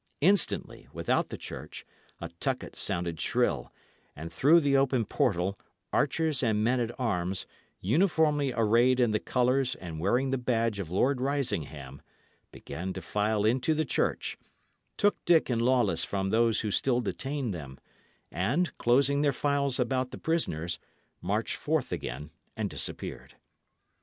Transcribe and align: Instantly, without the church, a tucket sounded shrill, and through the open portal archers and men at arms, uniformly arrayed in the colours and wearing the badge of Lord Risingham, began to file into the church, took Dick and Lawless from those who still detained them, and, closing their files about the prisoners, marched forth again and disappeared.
Instantly, 0.21 0.87
without 0.91 1.29
the 1.29 1.37
church, 1.37 1.85
a 2.19 2.29
tucket 2.39 2.75
sounded 2.75 3.21
shrill, 3.21 3.71
and 4.15 4.33
through 4.33 4.59
the 4.59 4.75
open 4.75 5.05
portal 5.05 5.59
archers 5.93 6.41
and 6.41 6.63
men 6.63 6.79
at 6.79 6.99
arms, 6.99 7.45
uniformly 7.81 8.51
arrayed 8.51 8.99
in 8.99 9.11
the 9.11 9.19
colours 9.19 9.75
and 9.75 9.99
wearing 9.99 10.31
the 10.31 10.39
badge 10.39 10.79
of 10.79 10.89
Lord 10.89 11.21
Risingham, 11.21 12.01
began 12.51 12.93
to 12.93 13.01
file 13.03 13.45
into 13.45 13.75
the 13.75 13.85
church, 13.85 14.39
took 14.97 15.23
Dick 15.23 15.51
and 15.51 15.61
Lawless 15.61 16.03
from 16.03 16.31
those 16.31 16.61
who 16.61 16.71
still 16.71 17.01
detained 17.01 17.53
them, 17.53 17.77
and, 18.31 18.75
closing 18.79 19.21
their 19.21 19.31
files 19.31 19.79
about 19.79 20.09
the 20.09 20.17
prisoners, 20.17 20.79
marched 21.21 21.57
forth 21.57 21.91
again 21.91 22.31
and 22.57 22.71
disappeared. 22.71 23.35